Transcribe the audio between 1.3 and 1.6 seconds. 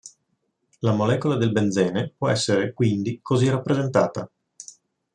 del